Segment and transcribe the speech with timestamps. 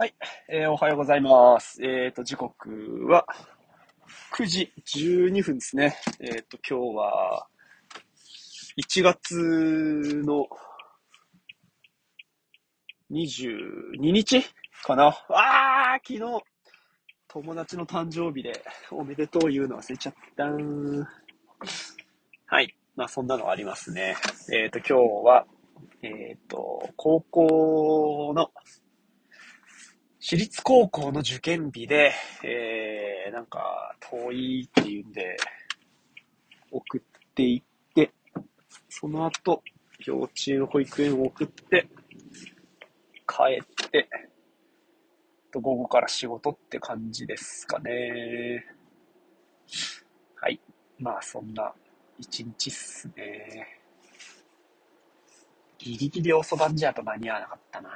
[0.00, 0.14] はい、
[0.48, 1.84] えー、おはようございます。
[1.84, 3.26] えっ、ー、と、時刻は
[4.34, 5.94] 9時12分ですね。
[6.20, 7.46] えっ、ー、と、今日は
[8.82, 9.34] 1月
[10.24, 10.46] の
[13.10, 14.42] 22日
[14.84, 15.08] かな。
[15.28, 16.42] あー、昨日、
[17.28, 18.52] 友達の誕生日で
[18.90, 20.44] おめでとう言うの忘れちゃった
[22.46, 22.74] はい。
[22.96, 24.16] まあ、そんなのありますね。
[24.50, 24.94] えっ、と、今日
[25.26, 25.46] は、
[26.00, 28.50] えっ、と、高校の
[30.30, 32.12] 私立高校の受験日で、
[32.44, 35.36] えー、なんか、遠いっていうんで、
[36.70, 37.00] 送っ
[37.34, 38.12] ていって、
[38.88, 39.60] その後、
[39.98, 41.88] 幼稚園、保育園を送って、
[43.26, 44.08] 帰って、
[45.50, 48.64] と午後から仕事って感じですかね。
[50.36, 50.60] はい。
[51.00, 51.72] まあ、そんな
[52.20, 53.66] 一日っすね。
[55.78, 57.90] ギリギリ遅番じゃと間に合わなかったな。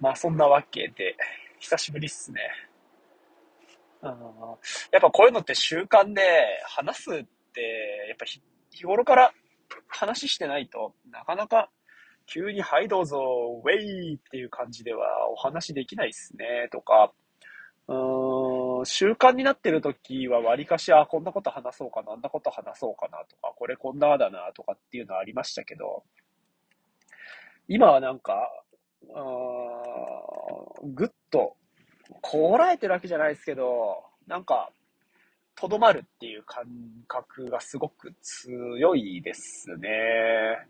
[0.00, 1.16] まあそんなわけで、
[1.58, 2.40] 久しぶりっすね。
[4.02, 4.16] あ
[4.92, 6.22] やっぱこういうのって習慣で
[6.64, 9.32] 話すって、やっぱ日頃から
[9.88, 11.70] 話してないとなかなか
[12.32, 13.18] 急にはいどうぞ、
[13.64, 17.12] ウェイっていう感じではお話できないっすね、とか、
[17.88, 26.04] うーん、習慣になってる時は割かし、あ、こんなこと話そうかな、あんなこと話そうかなとか、これこんなだなとかっていうのはありましたけど、
[27.66, 28.48] 今はなんか、
[29.14, 31.56] あぐっと、
[32.20, 34.70] こらえてるわけじゃないですけど、なんか、
[35.54, 36.64] とどまるっていう感
[37.06, 40.66] 覚がすごく強いですね。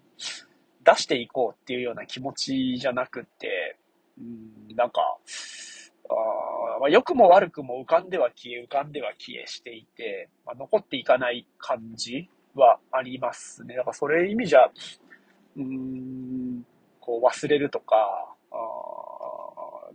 [0.84, 3.76] 出していこうっていうような気持ちじゃなくて、
[4.18, 4.22] う
[4.72, 5.00] ん、なんか、
[6.08, 13.76] あまあ、良くも悪くも浮かんでは消え、浮かんでは消えしていて、まあ、残っていかない感じはありますね。
[13.76, 14.70] だからそれ意味じゃ、
[15.56, 16.64] うん、
[17.10, 17.96] こう忘れるとか、
[18.52, 18.56] あ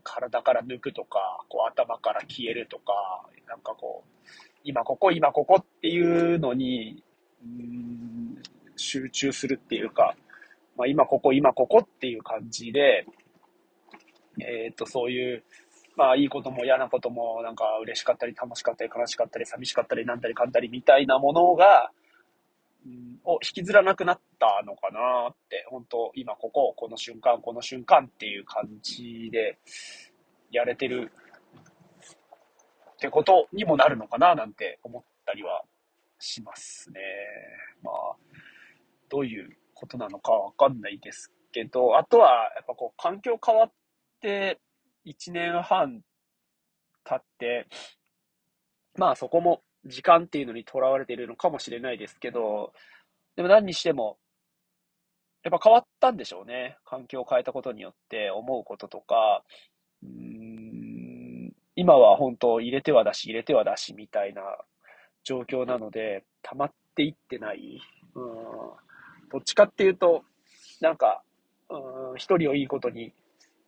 [0.04, 4.28] 体から抜くとか、こう頭から消えるとか、なんかこう、
[4.66, 7.04] 今ここ、今ここっていうのに、
[7.42, 8.42] うん
[8.76, 10.16] 集中するっていうか、
[10.76, 13.06] まあ、今ここ、今ここっていう感じで、
[14.42, 15.44] えっ、ー、と、そういう、
[15.96, 21.92] まあ、いいことも嫌なことも、なんか嬉しかったり、楽しかったり、悲しかったり、寂しかったり、なんだりかんだりみたいなものが、
[23.24, 29.58] を引きずらなくなったのかなって、本当今ここ、この瞬間、この瞬間っていう感じで
[30.52, 31.12] やれてる
[32.94, 35.64] ってことにもなるのかななんて思ったりは
[36.20, 37.00] しますね。
[37.84, 38.16] まあ、
[39.10, 43.72] どういうことなのかわかんないですけど、あとはやっぱこう環境変わっ
[44.22, 44.60] て
[45.06, 46.02] 1年半
[47.04, 47.68] 経って、
[48.98, 52.74] まあそこも時間っていうのにとらわれているのかもしれないですけど、
[53.36, 54.18] でも何にしても、
[55.44, 56.78] やっぱ変わったんでしょうね。
[56.86, 59.44] 環境を変えたことによって思うこととか、
[60.04, 64.42] うーん今は本当入れてはだし、入れてはだしみたいな
[65.24, 67.80] 状況なので、溜まっていってない。
[68.16, 68.86] うん
[69.32, 70.24] どっちかっていうと、
[70.82, 71.22] なんか、
[71.70, 73.12] うん、一人をいいことに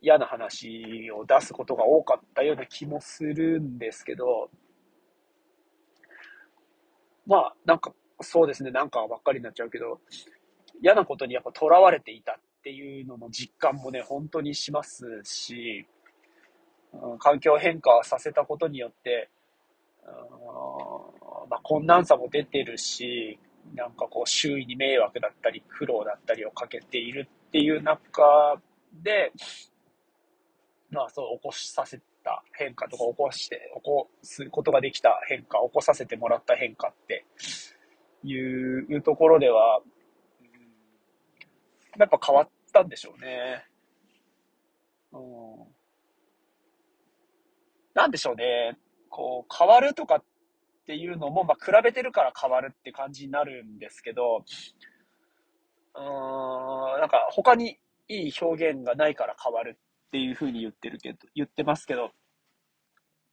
[0.01, 4.49] 嫌な話を出すことが多かったような気もするんですけど、
[7.27, 9.99] まあ、なんか、そうですね、なんかばっかりになっちゃうけど、
[10.81, 15.85] 嫌なことにやっぱ囚われていたっていうのの実感もね、本当にしますし、
[16.93, 19.29] うん、環境変化させたことによって、
[20.05, 23.37] うんまあ、困難さも出てるし、
[23.75, 28.57] なんかこう周囲に迷惑だったり苦労だったりをかけているっていう中
[29.03, 29.31] で、
[30.89, 37.25] まあそう起こしさせた変化とか起こして、起こすことができた変化、起こさせてもらった変化って
[38.23, 39.79] いうところでは、
[40.41, 40.47] うん、
[41.97, 43.65] やっぱ変わったんでしょうね。
[45.13, 45.21] うん、
[47.93, 48.77] なんでしょうね。
[49.09, 50.23] こう、変わるとかっ
[50.85, 54.43] ていうのも、まあ、比べてるから変わるって感じになるんですけど、
[55.95, 62.11] うーん、なんか他にいい表現がないから変わるっていうふうに言ってるけど、言ってますけど、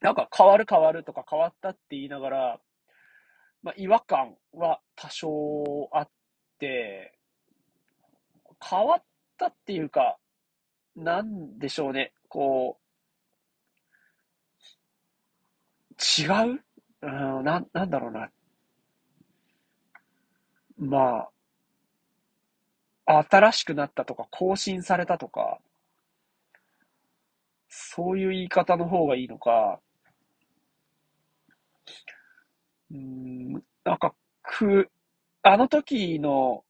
[0.00, 2.60] なんか変わる変わるとか変わったって言いながら、
[3.62, 6.08] まあ、違和感は多少あっ
[6.58, 7.16] て、
[8.62, 9.02] 変わっ
[9.38, 10.18] たっていうか、
[10.96, 12.84] なんでしょうね、こう、
[16.20, 16.26] 違
[16.56, 16.60] う？
[17.02, 18.30] うん、な、なんだろうな。
[20.76, 21.28] ま
[23.06, 25.60] あ、新しくなったとか、更新されたとか、
[27.76, 29.80] そういう言い方の方がいいのか、
[32.90, 33.52] うん、
[33.84, 34.90] なんか、く、
[35.42, 36.64] あの時の、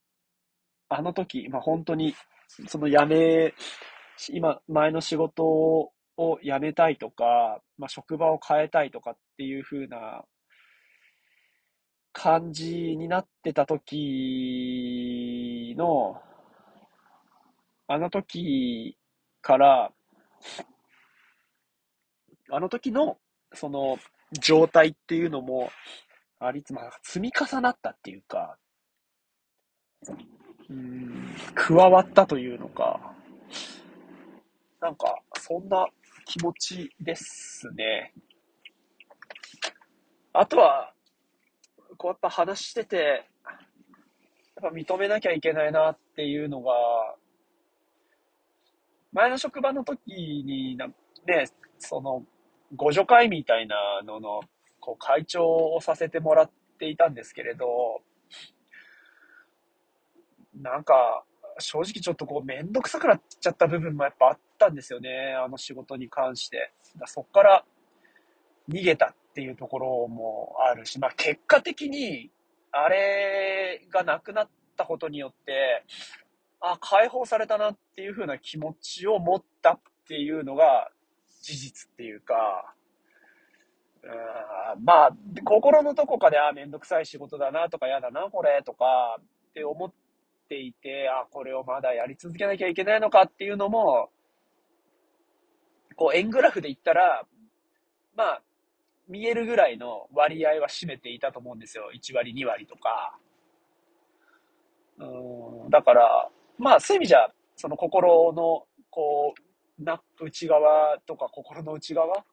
[0.88, 2.14] あの時、まあ本当に、
[2.66, 3.54] その辞め
[4.30, 5.90] 今、前の仕事を
[6.42, 10.24] 辞めたいとか、まあ、職場を変えたいとかっていう風な
[12.12, 16.20] 感じになってた時の、
[17.88, 18.96] あの時
[19.42, 19.92] から、
[22.54, 23.18] あの時の、
[23.52, 23.98] その、
[24.32, 25.70] 状態っていうのも、
[26.38, 28.58] ありつま積み重なったっていうか、
[30.68, 33.14] うん、加わったというのか、
[34.80, 35.86] なんか、そんな
[36.26, 38.12] 気持ちですね。
[40.32, 40.92] あとは、
[41.96, 43.24] こうやっぱ話してて、
[44.60, 46.72] やっぱ認めなきゃいけないなっていうのが、
[49.12, 51.46] 前の職場の時にね、
[51.78, 52.24] その、
[52.78, 54.40] 互助会みたいなのの、
[54.80, 58.00] こう、会長をさせてもらっていたんですけれど、
[60.54, 61.24] なんか、
[61.58, 66.72] 正直ちょっとこう、めんどくさくなっちゃった部分もやっぱあったんですよね、あの仕事に関して。
[66.96, 67.64] だそっから
[68.68, 72.30] 逃げたっていうところもあるし、まあ結果的に、
[72.72, 75.84] あれがなくなったことによって、
[76.60, 80.90] あ、解放されたなっていう風な気持ちを持ったっていうのが
[81.44, 82.74] 事実っていうか、
[84.02, 85.10] うんまあ、
[85.44, 89.92] 心のどこかで、あ、めんどくさい仕事だなとか、嫌だな、これ、とか、って思っ
[90.48, 94.10] ていて、あ、これをまだやり続けなきゃいけないのかっていうのも、
[95.96, 97.26] こう、円グラフで言ったら、
[98.16, 98.42] まあ、
[99.08, 101.90] 見えるぐらいの割合は占めていたと思うんですよ。
[101.94, 103.18] 1割、2割とか。
[104.98, 109.53] うん、だから、まあ、そういう意味じゃ、その心の、こう、
[109.84, 112.24] な、内側とか心の内側、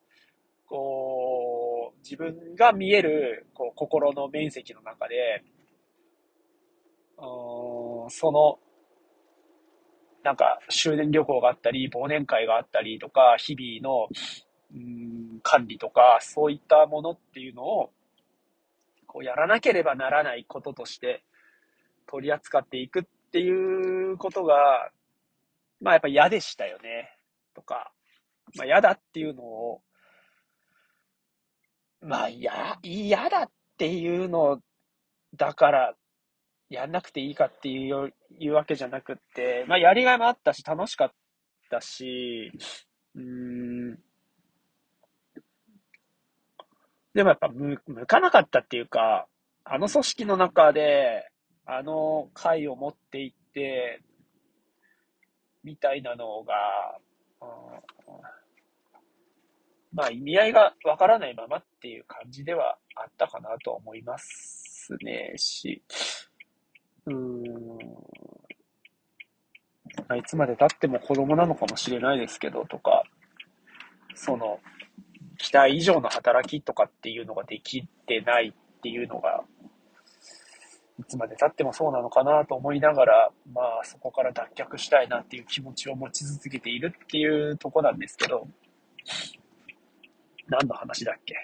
[0.66, 5.44] こう、自分が見える、こう、心の面積の中で、
[7.18, 8.60] うん、その、
[10.24, 14.08] なんか、終電旅行があったり、忘年会があったりとか、日々の、
[14.74, 17.92] うん、管理とか、そういったものっていうのを、
[19.08, 21.24] こう、やらなければならないこととして
[22.08, 24.92] 取り扱っていくっていうことが、
[25.82, 27.18] まあやっぱ嫌でしたよね。
[27.62, 27.92] とか、
[28.56, 29.82] まあ嫌だっていうのを、
[32.02, 34.60] まあ嫌、嫌だっていうの
[35.38, 35.96] だから、
[36.70, 41.12] やんなくていいかっていういうわけじゃなくって、まあやりがいもあったし、楽しかっ
[41.70, 42.52] たし、
[43.14, 43.96] うん、
[47.14, 49.28] でもやっぱ向向かなかったっていうか、
[49.66, 51.30] あの組織の中で、
[51.66, 54.02] あの回を持っていって、
[55.64, 56.54] みたいなのが、
[59.94, 65.82] まあ意味合いがわからないままっていう感じではあったかなと思いますね、し、
[67.06, 67.46] うん、
[70.08, 73.04] あ、いつまで経っても子供なのかもしれないですけど、とか、
[74.16, 74.60] その、
[75.38, 79.44] 期待以上の働きとかっていうのができてないっていうのが
[81.02, 88.48] いつまで経ってもそうなのかなと思いながら、まあそこから脱却したいなっていう気持ちを持ち続けているっていうとこなんですけど、
[90.48, 91.36] 何の話だっけ？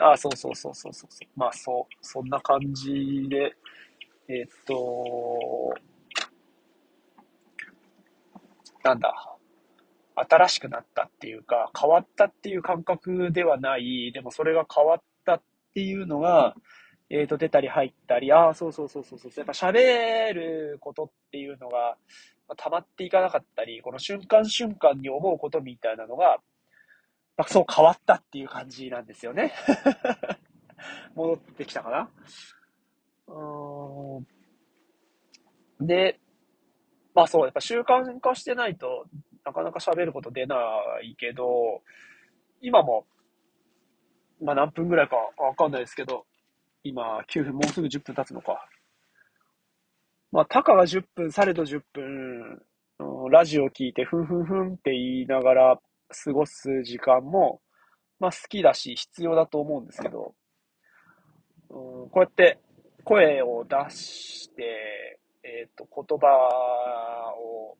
[0.00, 1.08] ああ、そうそうそうそうそう。
[1.36, 3.54] まあそう、そんな感じで、
[4.28, 5.74] えー、っと、
[8.82, 9.14] なんだ、
[10.16, 15.42] 新しくなったっていうか、変わったっていう感覚ではない、でもそれが変わったっ
[15.74, 16.54] ていうのが、
[17.10, 21.96] えっ、ー、と、出たり入ったり、ああ、そうそうそうそうそう、やっぱ喋ることっていうのが、
[22.48, 26.38] まあ、溜まっていかなかったり、この瞬間瞬間に思うことみたいなのが、
[27.36, 29.52] まあ、そう変わったっていう感じなんですよね。
[31.14, 32.10] 戻ってきたかな
[33.26, 34.20] う
[35.82, 35.86] ん。
[35.86, 36.20] で、
[37.14, 39.06] まあそう、やっぱ習慣化してないと
[39.44, 40.56] なかなか喋ること出な
[41.02, 41.82] いけど、
[42.60, 43.06] 今も、
[44.42, 46.26] まあ何分ぐらいかわかんないですけど、
[46.84, 48.68] 今、9分、もうすぐ10分経つのか。
[50.30, 52.62] まあ、たかが10分、されど10分、
[53.30, 57.62] ラジオ聞いて、ふんふんふんって言いながら過ごす時間も、
[58.20, 60.34] まあ、好きだし、必要だと思うんですけど、
[61.70, 62.58] うん、こうやって
[63.02, 66.26] 声を出して、えっ、ー、と、言葉
[67.38, 67.78] を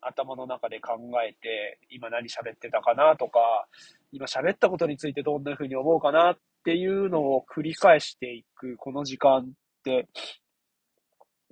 [0.00, 3.68] 頭の中で考えて、今何喋ってたかなとか、
[4.10, 9.44] 今喋ったことについてどんな風に思うかなっっていうのを繰り返していくこの時間っ
[9.84, 10.08] て、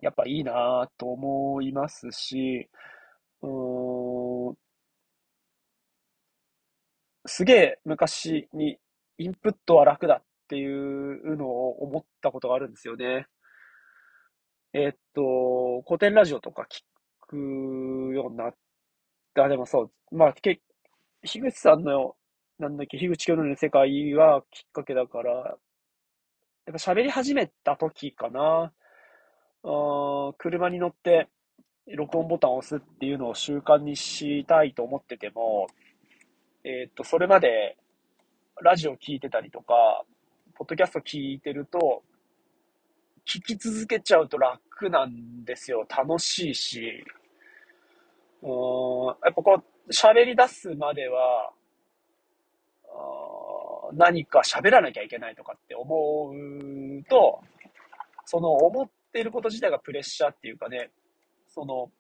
[0.01, 2.69] やっぱいいなと思いますし、
[3.43, 4.57] うーん、
[7.27, 8.79] すげえ昔に
[9.19, 13.27] インプットは楽だっていうのを思ったことがあるんですよね。
[14.73, 16.83] えっと、古典ラジオとか聞
[17.29, 17.37] く
[18.15, 18.55] ようになっ
[19.37, 20.61] あ、でもそう、まあ、け、
[21.23, 22.17] 樋口さんの、
[22.61, 25.57] なんだっけ、樋口兄弟の世界はきっかけだから、やっ
[26.67, 28.71] ぱ喋り始めた時かな。
[29.63, 31.29] あ車に乗って
[31.87, 35.69] 録音ボタンを押すっていうのを習慣にしたいと思ってても、
[36.63, 37.79] えっ、と、それまで
[38.61, 40.05] ラジオ聞いてたりとか、
[40.55, 42.03] ポッドキャスト聞いてると、
[43.27, 45.87] 聞き続けちゃうと楽なんですよ。
[45.89, 47.05] 楽しいし。
[48.43, 51.53] うん、やっぱこう、喋り出すまでは、
[53.93, 57.41] 何か喋らなきゃいけないとかって思うと、
[58.25, 60.91] その思っていること自体がプレッシャーっていうかね、
[61.49, 61.91] その、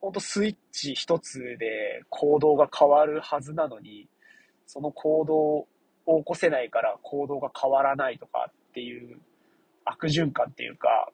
[0.00, 4.08] ほんとスイッチ一つで行動が変わるはずなのに、
[4.66, 9.18] その行動を起こせないから行動が変わらないとかっていう
[9.84, 11.10] 悪循環っていうか、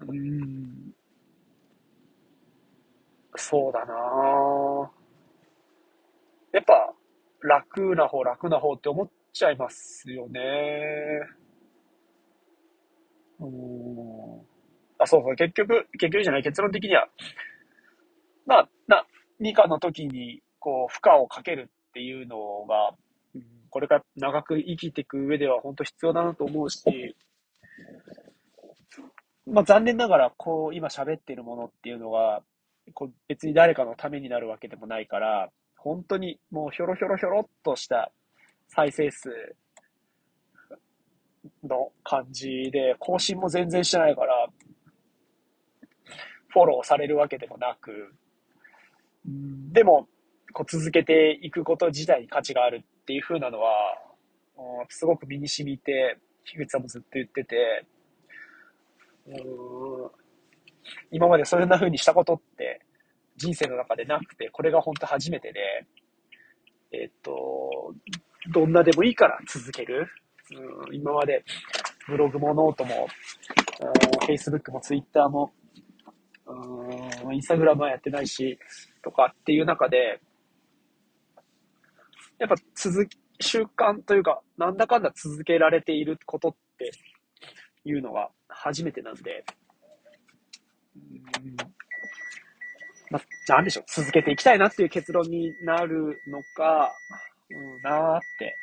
[0.00, 0.94] うーん、
[3.36, 4.95] そうだなぁ。
[6.56, 6.90] やっぱ
[7.42, 10.40] 楽な方楽な方って思っちゃいますよね。
[13.38, 14.40] うん。
[14.98, 17.08] あ、そうそう、結局、結局じゃない、結論的には、
[18.46, 19.04] まあ、な、
[19.38, 22.96] 二課の時に、こう、負荷をかけるっていうのが、
[23.68, 27.14] これから長く生きていく上では本当必要だなと思うし、
[29.46, 32.42] まあ残念ながら、こう、今喋ってるものっていうのは、
[32.94, 35.50] こう別に誰かのためになるわけでもないから、
[35.86, 38.10] 本当にもうひょろひょろひょろっとした
[38.66, 39.30] 再生数
[41.62, 44.48] の感じで、更新も全然してないから、
[46.48, 48.12] フォローされるわけでもなく、
[49.24, 50.08] でも、
[50.52, 53.70] こう続けていくこと自体に価値があるっていう風なのは、
[54.88, 57.86] すごく身に染みて、樋口さんもずっと言ってて、
[61.12, 62.80] 今までそんな風にしたことって
[63.36, 65.86] 人生の中でなくて、これが本当初めてで、
[66.92, 67.94] えっと、
[68.52, 70.08] どんなでもいいから続ける。
[70.88, 71.44] うん、今まで
[72.06, 73.08] ブログもノートも、
[74.26, 75.52] Facebook も Twitter も、
[76.46, 78.58] うん、インスタグラムはやってないし、
[79.02, 80.20] とかっていう中で、
[82.38, 86.90] やっぱ続き、習慣というか、なんだかんだ続けられていることって
[87.84, 89.44] いうのが初めてなんで、
[90.94, 91.56] うん
[93.10, 96.92] まあ、なんでしょう、続けていきたいなっていう結論になるのか、
[97.50, 98.56] うん、なーって。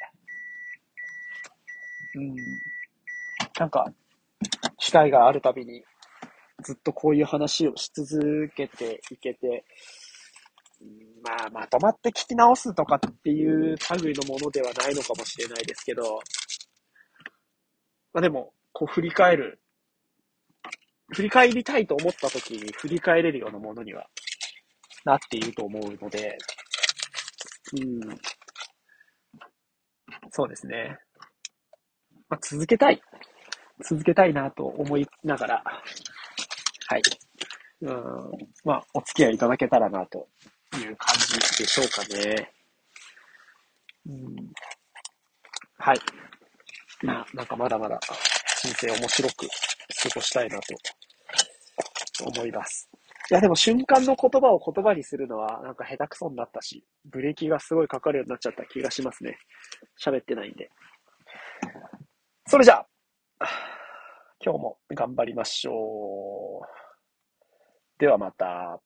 [2.16, 2.36] うん。
[3.58, 3.86] なんか、
[4.78, 5.84] 機会があるたびに、
[6.64, 9.64] ずっとこういう話をし続けていけて、
[11.24, 16.20] まあ、まとまって聞き直すとかっていう類のものではないのかもしれないですけど、
[18.14, 19.62] まあでも、こう振り返る、
[21.14, 24.08] 振り返りたいと思った時に振り返れるようなものには
[25.06, 26.38] なっていると思うので、
[27.74, 28.02] うん。
[30.32, 30.98] そうですね。
[32.30, 33.02] まあ、続けたい。
[33.84, 35.64] 続けたいなと思いながら、
[36.88, 37.02] はい。
[37.82, 38.32] うん。
[38.64, 40.28] まあ、お付き合いいただけたらなと
[40.78, 42.52] いう感じでしょうかね。
[44.06, 44.36] うん、
[45.78, 46.00] はい。
[47.04, 48.00] まあ、なんかまだまだ
[48.62, 50.76] 人生面白く過ごしたいなと
[52.26, 52.90] 思います。
[53.32, 59.38] いや、でも瞬間の言葉を言葉にするのはなんか下手くそになったし、ブレーキがすごいかかるようになっちゃった気がしますね。
[60.04, 60.70] 喋ってないんで。
[62.48, 62.88] それじゃあ、
[64.44, 66.84] 今日も頑張りましょう。
[67.98, 68.82] ではまた。